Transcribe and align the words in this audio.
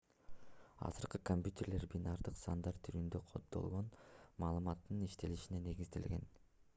азыркы 0.87 1.19
компьютерлер 1.29 1.85
бинардык 1.91 2.39
сандар 2.45 2.79
түрүндө 2.87 3.21
коддолгон 3.33 3.93
маалыматтын 4.45 5.05
иштелишине 5.09 5.61
негизделген 5.71 6.27